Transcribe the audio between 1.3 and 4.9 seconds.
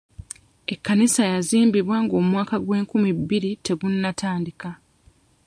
yazimbibwa ng'omwaka gw'enkumi bbiri tegunatandika.